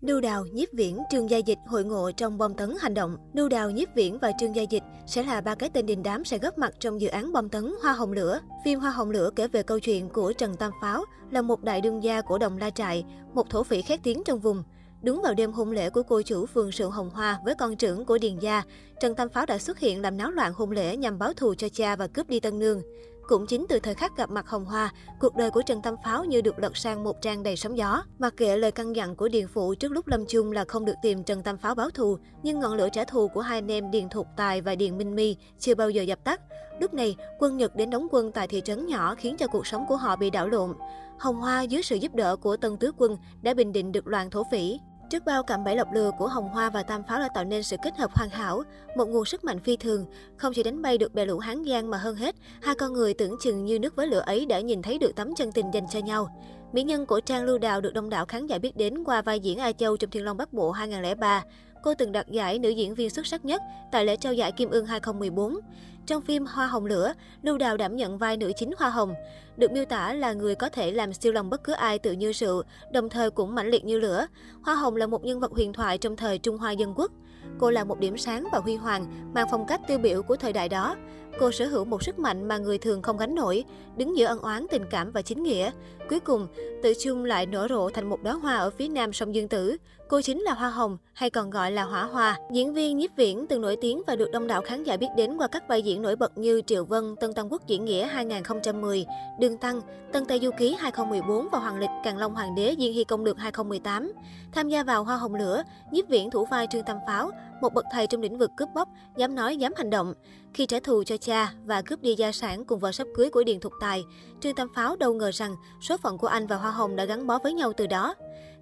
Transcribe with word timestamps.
Lưu 0.00 0.20
Đào, 0.20 0.46
Nhiếp 0.52 0.68
Viễn, 0.72 0.98
Trương 1.10 1.30
Gia 1.30 1.38
Dịch 1.38 1.58
hội 1.66 1.84
ngộ 1.84 2.10
trong 2.16 2.38
bom 2.38 2.54
tấn 2.54 2.74
hành 2.80 2.94
động. 2.94 3.16
Lưu 3.32 3.48
Đào, 3.48 3.70
Nhiếp 3.70 3.88
Viễn 3.94 4.18
và 4.18 4.32
Trương 4.40 4.56
Gia 4.56 4.62
Dịch 4.62 4.82
sẽ 5.06 5.22
là 5.22 5.40
ba 5.40 5.54
cái 5.54 5.70
tên 5.70 5.86
đình 5.86 6.02
đám 6.02 6.24
sẽ 6.24 6.38
góp 6.38 6.58
mặt 6.58 6.74
trong 6.80 7.00
dự 7.00 7.08
án 7.08 7.32
bom 7.32 7.48
tấn 7.48 7.74
Hoa 7.82 7.92
Hồng 7.92 8.12
Lửa. 8.12 8.40
Phim 8.64 8.80
Hoa 8.80 8.90
Hồng 8.90 9.10
Lửa 9.10 9.30
kể 9.36 9.48
về 9.48 9.62
câu 9.62 9.80
chuyện 9.80 10.08
của 10.08 10.32
Trần 10.32 10.56
Tam 10.56 10.72
Pháo, 10.82 11.04
là 11.30 11.42
một 11.42 11.62
đại 11.62 11.80
đương 11.80 12.04
gia 12.04 12.20
của 12.20 12.38
đồng 12.38 12.58
La 12.58 12.70
Trại, 12.70 13.04
một 13.34 13.50
thổ 13.50 13.62
phỉ 13.62 13.82
khét 13.82 14.00
tiếng 14.02 14.22
trong 14.24 14.38
vùng. 14.38 14.62
Đúng 15.02 15.22
vào 15.22 15.34
đêm 15.34 15.52
hôn 15.52 15.70
lễ 15.70 15.90
của 15.90 16.02
cô 16.02 16.22
chủ 16.22 16.46
phường 16.46 16.72
Sự 16.72 16.88
Hồng 16.88 17.10
Hoa 17.10 17.38
với 17.44 17.54
con 17.54 17.76
trưởng 17.76 18.04
của 18.04 18.18
Điền 18.18 18.38
Gia, 18.38 18.62
Trần 19.00 19.14
Tam 19.14 19.28
Pháo 19.28 19.46
đã 19.46 19.58
xuất 19.58 19.78
hiện 19.78 20.02
làm 20.02 20.16
náo 20.16 20.30
loạn 20.30 20.52
hôn 20.54 20.70
lễ 20.70 20.96
nhằm 20.96 21.18
báo 21.18 21.32
thù 21.32 21.54
cho 21.54 21.68
cha 21.68 21.96
và 21.96 22.06
cướp 22.06 22.28
đi 22.28 22.40
Tân 22.40 22.58
Nương. 22.58 22.82
Cũng 23.30 23.46
chính 23.46 23.66
từ 23.68 23.78
thời 23.80 23.94
khắc 23.94 24.16
gặp 24.16 24.30
mặt 24.30 24.48
Hồng 24.48 24.64
Hoa, 24.64 24.92
cuộc 25.20 25.36
đời 25.36 25.50
của 25.50 25.62
Trần 25.62 25.82
Tam 25.82 25.94
Pháo 26.04 26.24
như 26.24 26.40
được 26.40 26.58
lật 26.58 26.76
sang 26.76 27.04
một 27.04 27.22
trang 27.22 27.42
đầy 27.42 27.56
sóng 27.56 27.76
gió. 27.76 28.02
Mặc 28.18 28.34
kệ 28.36 28.56
lời 28.56 28.72
căn 28.72 28.96
dặn 28.96 29.16
của 29.16 29.28
Điền 29.28 29.48
Phụ 29.48 29.74
trước 29.74 29.92
lúc 29.92 30.06
lâm 30.06 30.24
chung 30.26 30.52
là 30.52 30.64
không 30.68 30.84
được 30.84 30.94
tìm 31.02 31.24
Trần 31.24 31.42
Tam 31.42 31.56
Pháo 31.56 31.74
báo 31.74 31.90
thù, 31.90 32.18
nhưng 32.42 32.60
ngọn 32.60 32.74
lửa 32.74 32.88
trả 32.92 33.04
thù 33.04 33.28
của 33.28 33.40
hai 33.40 33.58
anh 33.58 33.70
em 33.70 33.90
Điền 33.90 34.08
Thục 34.08 34.26
Tài 34.36 34.60
và 34.60 34.74
Điền 34.74 34.98
Minh 34.98 35.16
Mi 35.16 35.36
chưa 35.58 35.74
bao 35.74 35.90
giờ 35.90 36.02
dập 36.02 36.24
tắt. 36.24 36.40
Lúc 36.80 36.94
này, 36.94 37.16
quân 37.38 37.56
Nhật 37.56 37.76
đến 37.76 37.90
đóng 37.90 38.06
quân 38.10 38.32
tại 38.32 38.48
thị 38.48 38.62
trấn 38.64 38.86
nhỏ 38.86 39.14
khiến 39.14 39.36
cho 39.36 39.46
cuộc 39.46 39.66
sống 39.66 39.84
của 39.88 39.96
họ 39.96 40.16
bị 40.16 40.30
đảo 40.30 40.48
lộn. 40.48 40.74
Hồng 41.18 41.40
Hoa 41.40 41.62
dưới 41.62 41.82
sự 41.82 41.96
giúp 41.96 42.14
đỡ 42.14 42.36
của 42.36 42.56
Tân 42.56 42.76
Tứ 42.76 42.92
Quân 42.96 43.16
đã 43.42 43.54
bình 43.54 43.72
định 43.72 43.92
được 43.92 44.06
loạn 44.06 44.30
thổ 44.30 44.42
phỉ. 44.50 44.78
Trước 45.10 45.24
bao 45.24 45.42
cạm 45.42 45.64
bẫy 45.64 45.76
lọc 45.76 45.92
lừa 45.92 46.10
của 46.18 46.28
Hồng 46.28 46.48
Hoa 46.48 46.70
và 46.70 46.82
Tam 46.82 47.02
Pháo 47.02 47.20
đã 47.20 47.28
tạo 47.34 47.44
nên 47.44 47.62
sự 47.62 47.76
kết 47.82 47.96
hợp 47.96 48.10
hoàn 48.14 48.30
hảo, 48.30 48.62
một 48.96 49.04
nguồn 49.04 49.24
sức 49.24 49.44
mạnh 49.44 49.60
phi 49.60 49.76
thường, 49.76 50.06
không 50.36 50.52
chỉ 50.52 50.62
đánh 50.62 50.82
bay 50.82 50.98
được 50.98 51.14
bè 51.14 51.24
lũ 51.24 51.38
Hán 51.38 51.64
Giang 51.64 51.90
mà 51.90 51.98
hơn 51.98 52.16
hết, 52.16 52.34
hai 52.62 52.74
con 52.74 52.92
người 52.92 53.14
tưởng 53.14 53.36
chừng 53.40 53.64
như 53.64 53.78
nước 53.78 53.96
với 53.96 54.06
lửa 54.06 54.22
ấy 54.26 54.46
đã 54.46 54.60
nhìn 54.60 54.82
thấy 54.82 54.98
được 54.98 55.16
tấm 55.16 55.34
chân 55.34 55.52
tình 55.52 55.66
dành 55.74 55.86
cho 55.90 55.98
nhau. 55.98 56.40
Mỹ 56.72 56.82
nhân 56.82 57.06
của 57.06 57.20
Trang 57.20 57.44
Lưu 57.44 57.58
Đào 57.58 57.80
được 57.80 57.94
đông 57.94 58.10
đảo 58.10 58.26
khán 58.26 58.46
giả 58.46 58.58
biết 58.58 58.76
đến 58.76 59.04
qua 59.04 59.22
vai 59.22 59.40
diễn 59.40 59.58
A 59.58 59.72
Châu 59.72 59.96
trong 59.96 60.10
Thiên 60.10 60.24
Long 60.24 60.36
Bắc 60.36 60.52
Bộ 60.52 60.70
2003. 60.70 61.44
Cô 61.82 61.94
từng 61.94 62.12
đoạt 62.12 62.28
giải 62.28 62.58
nữ 62.58 62.68
diễn 62.68 62.94
viên 62.94 63.10
xuất 63.10 63.26
sắc 63.26 63.44
nhất 63.44 63.62
tại 63.92 64.04
lễ 64.04 64.16
trao 64.16 64.32
giải 64.32 64.52
Kim 64.52 64.70
ương 64.70 64.86
2014. 64.86 65.56
Trong 66.06 66.22
phim 66.22 66.46
Hoa 66.46 66.66
Hồng 66.66 66.86
Lửa, 66.86 67.12
Lưu 67.42 67.58
Đào 67.58 67.76
đảm 67.76 67.96
nhận 67.96 68.18
vai 68.18 68.36
nữ 68.36 68.52
chính 68.56 68.70
Hoa 68.78 68.90
Hồng. 68.90 69.14
Được 69.56 69.72
miêu 69.72 69.84
tả 69.84 70.12
là 70.12 70.32
người 70.32 70.54
có 70.54 70.68
thể 70.68 70.90
làm 70.90 71.12
siêu 71.12 71.32
lòng 71.32 71.50
bất 71.50 71.64
cứ 71.64 71.72
ai 71.72 71.98
tự 71.98 72.12
như 72.12 72.32
rượu, 72.32 72.62
đồng 72.92 73.08
thời 73.08 73.30
cũng 73.30 73.54
mãnh 73.54 73.68
liệt 73.68 73.84
như 73.84 73.98
lửa. 73.98 74.26
Hoa 74.62 74.74
Hồng 74.74 74.96
là 74.96 75.06
một 75.06 75.24
nhân 75.24 75.40
vật 75.40 75.52
huyền 75.52 75.72
thoại 75.72 75.98
trong 75.98 76.16
thời 76.16 76.38
Trung 76.38 76.58
Hoa 76.58 76.72
Dân 76.72 76.94
Quốc. 76.96 77.12
Cô 77.58 77.70
là 77.70 77.84
một 77.84 78.00
điểm 78.00 78.18
sáng 78.18 78.48
và 78.52 78.58
huy 78.58 78.76
hoàng, 78.76 79.32
mang 79.34 79.46
phong 79.50 79.66
cách 79.66 79.80
tiêu 79.88 79.98
biểu 79.98 80.22
của 80.22 80.36
thời 80.36 80.52
đại 80.52 80.68
đó. 80.68 80.96
Cô 81.38 81.50
sở 81.50 81.66
hữu 81.66 81.84
một 81.84 82.02
sức 82.02 82.18
mạnh 82.18 82.48
mà 82.48 82.58
người 82.58 82.78
thường 82.78 83.02
không 83.02 83.16
gánh 83.16 83.34
nổi, 83.34 83.64
đứng 83.96 84.16
giữa 84.16 84.26
ân 84.26 84.38
oán 84.38 84.66
tình 84.70 84.84
cảm 84.90 85.12
và 85.12 85.22
chính 85.22 85.42
nghĩa. 85.42 85.70
Cuối 86.08 86.20
cùng, 86.20 86.46
tự 86.82 86.92
chung 87.02 87.24
lại 87.24 87.46
nở 87.46 87.66
rộ 87.70 87.90
thành 87.90 88.08
một 88.08 88.22
đóa 88.22 88.32
hoa 88.32 88.56
ở 88.56 88.70
phía 88.70 88.88
nam 88.88 89.12
sông 89.12 89.34
Dương 89.34 89.48
Tử. 89.48 89.76
Cô 90.08 90.20
chính 90.20 90.40
là 90.40 90.54
Hoa 90.54 90.70
Hồng, 90.70 90.98
hay 91.12 91.30
còn 91.30 91.50
gọi 91.50 91.72
là 91.72 91.82
Hỏa 91.82 92.04
Hoa. 92.04 92.38
Diễn 92.52 92.74
viên 92.74 92.96
Nhiếp 92.96 93.10
Viễn 93.16 93.46
từng 93.46 93.60
nổi 93.60 93.76
tiếng 93.80 94.02
và 94.06 94.16
được 94.16 94.30
đông 94.32 94.46
đảo 94.46 94.62
khán 94.62 94.84
giả 94.84 94.96
biết 94.96 95.08
đến 95.16 95.36
qua 95.36 95.48
các 95.48 95.68
vai 95.68 95.82
diễn 95.82 95.89
diễn 95.90 96.02
nổi 96.02 96.16
bật 96.16 96.38
như 96.38 96.62
Triệu 96.66 96.84
Vân, 96.84 97.16
Tân 97.16 97.34
Tam 97.34 97.48
Quốc 97.52 97.66
Diễn 97.66 97.84
Nghĩa 97.84 98.06
2010, 98.06 99.06
Đường 99.38 99.56
Tăng, 99.58 99.80
Tân 100.12 100.24
Tây 100.24 100.40
Du 100.42 100.50
Ký 100.58 100.76
2014 100.78 101.48
và 101.52 101.58
Hoàng 101.58 101.78
Lịch 101.78 101.90
Càng 102.04 102.18
Long 102.18 102.34
Hoàng 102.34 102.54
Đế 102.54 102.74
Diên 102.78 102.92
Hy 102.92 103.04
Công 103.04 103.24
Lược 103.24 103.38
2018. 103.38 104.12
Tham 104.52 104.68
gia 104.68 104.82
vào 104.82 105.04
Hoa 105.04 105.16
Hồng 105.16 105.34
Lửa, 105.34 105.62
Nhiếp 105.92 106.08
Viễn 106.08 106.30
thủ 106.30 106.44
vai 106.50 106.66
Trương 106.70 106.84
Tam 106.84 106.96
Pháo, 107.06 107.30
một 107.60 107.74
bậc 107.74 107.84
thầy 107.92 108.06
trong 108.06 108.20
lĩnh 108.20 108.38
vực 108.38 108.50
cướp 108.56 108.68
bóc, 108.74 108.88
dám 109.16 109.34
nói 109.34 109.56
dám 109.56 109.72
hành 109.76 109.90
động. 109.90 110.14
Khi 110.54 110.66
trả 110.66 110.80
thù 110.80 111.04
cho 111.04 111.16
cha 111.16 111.52
và 111.64 111.82
cướp 111.82 112.02
đi 112.02 112.14
gia 112.14 112.32
sản 112.32 112.64
cùng 112.64 112.78
vợ 112.78 112.92
sắp 112.92 113.06
cưới 113.14 113.30
của 113.30 113.44
Điền 113.44 113.60
Thục 113.60 113.72
Tài, 113.80 114.04
Trương 114.40 114.54
Tam 114.54 114.68
Pháo 114.74 114.96
đâu 114.96 115.14
ngờ 115.14 115.30
rằng 115.34 115.56
số 115.80 115.96
phận 115.96 116.18
của 116.18 116.26
anh 116.26 116.46
và 116.46 116.56
Hoa 116.56 116.70
Hồng 116.70 116.96
đã 116.96 117.04
gắn 117.04 117.26
bó 117.26 117.38
với 117.38 117.52
nhau 117.52 117.72
từ 117.76 117.86
đó. 117.86 118.14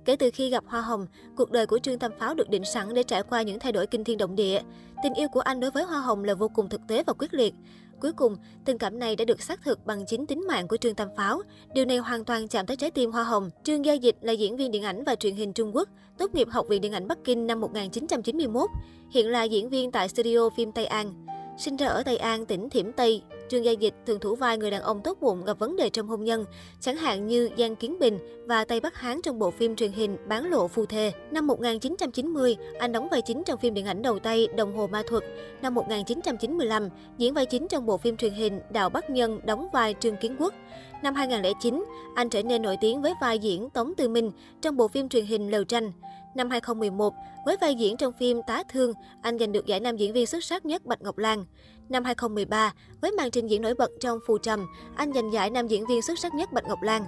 Kể 0.09 0.17
từ 0.17 0.31
khi 0.31 0.51
gặp 0.51 0.65
Hoa 0.67 0.81
Hồng, 0.81 1.07
cuộc 1.37 1.51
đời 1.51 1.67
của 1.67 1.79
Trương 1.79 1.99
Tam 1.99 2.13
Pháo 2.19 2.35
được 2.35 2.51
định 2.51 2.65
sẵn 2.65 2.95
để 2.95 3.03
trải 3.03 3.23
qua 3.23 3.43
những 3.43 3.59
thay 3.59 3.73
đổi 3.73 3.87
kinh 3.87 4.05
thiên 4.05 4.19
động 4.19 4.37
địa. 4.37 4.61
Tình 5.03 5.15
yêu 5.15 5.29
của 5.29 5.41
anh 5.41 5.61
đối 5.61 5.71
với 5.71 5.85
Hoa 5.85 6.01
Hồng 6.01 6.25
là 6.25 6.35
vô 6.35 6.49
cùng 6.49 6.69
thực 6.69 6.81
tế 6.89 7.03
và 7.07 7.13
quyết 7.13 7.35
liệt. 7.35 7.55
Cuối 8.01 8.13
cùng, 8.13 8.37
tình 8.65 8.79
cảm 8.79 8.99
này 8.99 9.17
đã 9.17 9.25
được 9.25 9.43
xác 9.43 9.63
thực 9.63 9.87
bằng 9.87 10.07
chính 10.07 10.27
tính 10.27 10.47
mạng 10.49 10.69
của 10.69 10.77
Trương 10.77 10.95
Tam 10.95 11.09
Pháo. 11.17 11.43
Điều 11.75 11.85
này 11.85 11.99
hoàn 11.99 12.25
toàn 12.25 12.49
chạm 12.49 12.67
tới 12.67 12.77
trái 12.77 12.91
tim 12.91 13.11
Hoa 13.11 13.25
Hồng. 13.25 13.51
Trương 13.65 13.85
Gia 13.85 13.93
Dịch 13.93 14.17
là 14.21 14.33
diễn 14.33 14.57
viên 14.57 14.71
điện 14.71 14.83
ảnh 14.83 15.05
và 15.05 15.15
truyền 15.15 15.35
hình 15.35 15.53
Trung 15.53 15.77
Quốc, 15.77 15.89
tốt 16.19 16.35
nghiệp 16.35 16.49
Học 16.51 16.67
viện 16.69 16.81
Điện 16.81 16.93
ảnh 16.93 17.09
Bắc 17.09 17.19
Kinh 17.25 17.47
năm 17.47 17.61
1991, 17.61 18.71
hiện 19.11 19.29
là 19.29 19.43
diễn 19.43 19.69
viên 19.69 19.93
tại 19.93 20.09
studio 20.09 20.49
phim 20.57 20.73
Tây 20.73 20.87
An. 20.87 21.27
Sinh 21.59 21.77
ra 21.77 21.87
ở 21.87 22.03
Tây 22.03 22.17
An, 22.17 22.47
tỉnh 22.47 22.71
Thiểm 22.71 22.93
Tây, 22.93 23.23
Trương 23.49 23.65
Gia 23.65 23.73
Dịch 23.73 23.95
thường 24.07 24.21
thủ 24.21 24.35
vai 24.35 24.59
người 24.59 24.71
đàn 24.71 24.83
ông 24.83 25.01
tốt 25.05 25.19
bụng 25.21 25.45
gặp 25.45 25.59
vấn 25.59 25.77
đề 25.77 25.91
trong 25.91 26.07
hôn 26.07 26.25
nhân, 26.25 26.45
chẳng 26.81 26.97
hạn 26.97 27.27
như 27.27 27.51
Giang 27.59 27.77
Kiến 27.77 27.99
Bình 27.99 28.19
và 28.47 28.65
Tây 28.65 28.81
Bắc 28.81 28.95
Hán 28.95 29.23
trong 29.23 29.39
bộ 29.39 29.51
phim 29.51 29.77
truyền 29.77 29.93
hình 29.93 30.17
Bán 30.29 30.51
lộ 30.51 30.69
phu 30.69 30.87
thê. 30.87 31.13
Năm 31.31 31.47
1990, 31.47 32.57
anh 32.79 32.93
đóng 32.93 33.09
vai 33.11 33.23
chính 33.23 33.43
trong 33.45 33.59
phim 33.59 33.75
điện 33.75 33.87
ảnh 33.87 34.03
đầu 34.03 34.19
tay 34.19 34.49
Đồng 34.57 34.77
hồ 34.77 34.87
ma 34.87 35.03
thuật. 35.09 35.25
Năm 35.63 35.75
1995, 35.75 36.89
diễn 37.19 37.35
vai 37.35 37.47
chính 37.47 37.69
trong 37.69 37.87
bộ 37.87 37.97
phim 37.97 38.17
truyền 38.17 38.33
hình 38.33 38.61
Đào 38.71 38.91
Bắc 38.91 39.11
Nhân 39.11 39.41
đóng 39.45 39.69
vai 39.73 39.95
Trương 40.01 40.17
Kiến 40.17 40.37
Quốc. 40.39 40.55
Năm 41.03 41.15
2009, 41.15 41.85
anh 42.15 42.31
trở 42.31 42.43
nên 42.43 42.63
nổi 42.63 42.77
tiếng 42.81 43.03
với 43.03 43.13
vai 43.21 43.39
diễn 43.39 43.71
Tống 43.71 43.95
Tư 43.95 44.09
Minh 44.09 44.31
trong 44.61 44.77
bộ 44.77 44.89
phim 44.89 45.09
truyền 45.09 45.25
hình 45.25 45.51
Lầu 45.51 45.65
Tranh. 45.65 45.93
Năm 46.39 46.51
2011, 46.51 47.15
với 47.45 47.57
vai 47.61 47.75
diễn 47.75 47.97
trong 47.97 48.13
phim 48.13 48.41
Tá 48.47 48.63
Thương, 48.73 48.93
anh 49.23 49.39
giành 49.39 49.53
được 49.53 49.67
giải 49.67 49.81
nam 49.81 49.97
diễn 49.97 50.13
viên 50.13 50.27
xuất 50.27 50.45
sắc 50.45 50.67
nhất 50.67 50.87
Bạch 50.87 51.03
Ngọc 51.03 51.19
Lan. 51.19 51.45
Năm 51.89 52.05
2013, 52.05 52.73
với 53.01 53.13
màn 53.13 53.31
trình 53.31 53.47
diễn 53.47 53.63
nổi 53.63 53.75
bật 53.75 53.91
trong 54.01 54.19
Phù 54.27 54.39
Trầm, 54.39 54.67
anh 54.97 55.13
giành 55.13 55.33
giải 55.33 55.51
nam 55.51 55.67
diễn 55.67 55.87
viên 55.87 56.03
xuất 56.03 56.19
sắc 56.19 56.35
nhất 56.35 56.53
Bạch 56.53 56.65
Ngọc 56.69 56.83
Lan. 56.83 57.05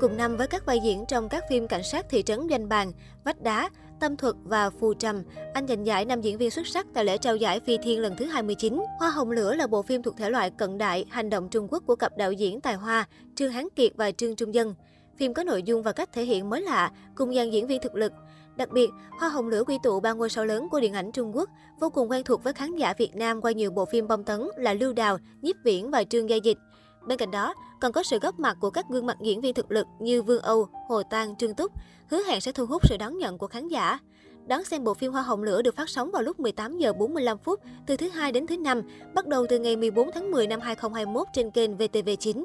Cùng 0.00 0.16
năm 0.16 0.36
với 0.36 0.46
các 0.46 0.66
vai 0.66 0.80
diễn 0.84 1.04
trong 1.08 1.28
các 1.28 1.44
phim 1.50 1.68
Cảnh 1.68 1.82
sát 1.82 2.06
thị 2.10 2.22
trấn 2.22 2.48
Doanh 2.50 2.68
Bàn, 2.68 2.92
Vách 3.24 3.42
Đá, 3.42 3.70
Tâm 4.00 4.16
Thuật 4.16 4.34
và 4.44 4.70
Phù 4.70 4.94
Trầm, 4.94 5.22
anh 5.54 5.66
giành 5.66 5.86
giải 5.86 6.04
nam 6.04 6.20
diễn 6.20 6.38
viên 6.38 6.50
xuất 6.50 6.66
sắc 6.66 6.86
tại 6.94 7.04
lễ 7.04 7.18
trao 7.18 7.36
giải 7.36 7.60
Phi 7.60 7.78
Thiên 7.78 8.00
lần 8.00 8.16
thứ 8.16 8.24
29. 8.24 8.82
Hoa 8.98 9.10
Hồng 9.10 9.30
Lửa 9.30 9.54
là 9.54 9.66
bộ 9.66 9.82
phim 9.82 10.02
thuộc 10.02 10.16
thể 10.16 10.30
loại 10.30 10.50
cận 10.50 10.78
đại, 10.78 11.04
hành 11.10 11.30
động 11.30 11.48
Trung 11.48 11.68
Quốc 11.70 11.82
của 11.86 11.96
cặp 11.96 12.16
đạo 12.16 12.32
diễn 12.32 12.60
tài 12.60 12.74
hoa 12.74 13.08
Trương 13.34 13.52
Hán 13.52 13.68
Kiệt 13.76 13.92
và 13.96 14.10
Trương 14.10 14.36
Trung 14.36 14.54
Dân. 14.54 14.74
Phim 15.16 15.34
có 15.34 15.44
nội 15.44 15.62
dung 15.62 15.82
và 15.82 15.92
cách 15.92 16.12
thể 16.12 16.24
hiện 16.24 16.50
mới 16.50 16.62
lạ, 16.62 16.90
cùng 17.14 17.34
dàn 17.34 17.50
diễn 17.50 17.66
viên 17.66 17.80
thực 17.80 17.94
lực. 17.94 18.12
Đặc 18.56 18.70
biệt, 18.72 18.90
Hoa 19.20 19.28
Hồng 19.28 19.48
Lửa 19.48 19.64
quy 19.66 19.78
tụ 19.82 20.00
ba 20.00 20.12
ngôi 20.12 20.30
sao 20.30 20.46
lớn 20.46 20.68
của 20.68 20.80
điện 20.80 20.92
ảnh 20.92 21.12
Trung 21.12 21.36
Quốc, 21.36 21.50
vô 21.80 21.90
cùng 21.90 22.10
quen 22.10 22.24
thuộc 22.24 22.44
với 22.44 22.52
khán 22.52 22.76
giả 22.76 22.94
Việt 22.98 23.16
Nam 23.16 23.40
qua 23.40 23.52
nhiều 23.52 23.70
bộ 23.70 23.84
phim 23.84 24.08
bom 24.08 24.24
tấn 24.24 24.40
là 24.56 24.74
Lưu 24.74 24.92
Đào, 24.92 25.18
Nhiếp 25.42 25.56
Viễn 25.64 25.90
và 25.90 26.04
Trương 26.04 26.30
Gia 26.30 26.36
Dịch. 26.36 26.58
Bên 27.06 27.18
cạnh 27.18 27.30
đó, 27.30 27.54
còn 27.80 27.92
có 27.92 28.02
sự 28.02 28.18
góp 28.18 28.38
mặt 28.38 28.56
của 28.60 28.70
các 28.70 28.84
gương 28.90 29.06
mặt 29.06 29.16
diễn 29.20 29.40
viên 29.40 29.54
thực 29.54 29.70
lực 29.70 29.86
như 29.98 30.22
Vương 30.22 30.42
Âu, 30.42 30.68
Hồ 30.88 31.02
Tang, 31.02 31.36
Trương 31.36 31.54
Túc, 31.54 31.72
hứa 32.10 32.22
hẹn 32.22 32.40
sẽ 32.40 32.52
thu 32.52 32.66
hút 32.66 32.88
sự 32.88 32.96
đón 32.96 33.18
nhận 33.18 33.38
của 33.38 33.46
khán 33.46 33.68
giả. 33.68 33.98
Đón 34.46 34.64
xem 34.64 34.84
bộ 34.84 34.94
phim 34.94 35.12
Hoa 35.12 35.22
Hồng 35.22 35.42
Lửa 35.42 35.62
được 35.62 35.76
phát 35.76 35.88
sóng 35.88 36.10
vào 36.10 36.22
lúc 36.22 36.40
18 36.40 36.78
giờ 36.78 36.92
45 36.92 37.38
phút 37.38 37.60
từ 37.86 37.96
thứ 37.96 38.08
hai 38.08 38.32
đến 38.32 38.46
thứ 38.46 38.56
năm, 38.56 38.82
bắt 39.14 39.26
đầu 39.26 39.46
từ 39.48 39.58
ngày 39.58 39.76
14 39.76 40.10
tháng 40.14 40.30
10 40.30 40.46
năm 40.46 40.60
2021 40.60 41.26
trên 41.32 41.50
kênh 41.50 41.76
VTV9. 41.76 42.44